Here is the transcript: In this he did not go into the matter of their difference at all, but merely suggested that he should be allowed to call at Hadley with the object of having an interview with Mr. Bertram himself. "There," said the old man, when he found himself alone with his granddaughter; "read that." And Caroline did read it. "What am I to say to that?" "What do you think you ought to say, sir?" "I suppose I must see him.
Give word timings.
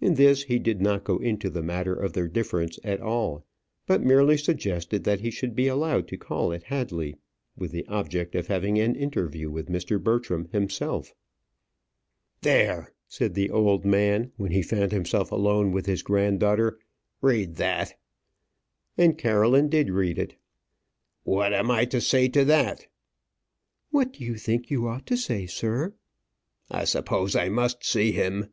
In 0.00 0.14
this 0.16 0.42
he 0.42 0.58
did 0.58 0.80
not 0.80 1.04
go 1.04 1.18
into 1.18 1.48
the 1.48 1.62
matter 1.62 1.94
of 1.94 2.12
their 2.12 2.26
difference 2.26 2.80
at 2.82 3.00
all, 3.00 3.46
but 3.86 4.02
merely 4.02 4.36
suggested 4.36 5.04
that 5.04 5.20
he 5.20 5.30
should 5.30 5.54
be 5.54 5.68
allowed 5.68 6.08
to 6.08 6.16
call 6.16 6.52
at 6.52 6.64
Hadley 6.64 7.14
with 7.56 7.70
the 7.70 7.86
object 7.86 8.34
of 8.34 8.48
having 8.48 8.80
an 8.80 8.96
interview 8.96 9.48
with 9.48 9.68
Mr. 9.68 10.02
Bertram 10.02 10.48
himself. 10.50 11.14
"There," 12.42 12.92
said 13.06 13.34
the 13.34 13.48
old 13.50 13.84
man, 13.84 14.32
when 14.36 14.50
he 14.50 14.60
found 14.60 14.90
himself 14.90 15.30
alone 15.30 15.70
with 15.70 15.86
his 15.86 16.02
granddaughter; 16.02 16.80
"read 17.22 17.54
that." 17.54 17.94
And 18.98 19.16
Caroline 19.16 19.68
did 19.68 19.88
read 19.88 20.18
it. 20.18 20.34
"What 21.22 21.52
am 21.52 21.70
I 21.70 21.84
to 21.84 22.00
say 22.00 22.26
to 22.30 22.44
that?" 22.44 22.88
"What 23.92 24.14
do 24.14 24.24
you 24.24 24.34
think 24.34 24.68
you 24.68 24.88
ought 24.88 25.06
to 25.06 25.16
say, 25.16 25.46
sir?" 25.46 25.94
"I 26.72 26.82
suppose 26.82 27.36
I 27.36 27.48
must 27.48 27.84
see 27.84 28.10
him. 28.10 28.48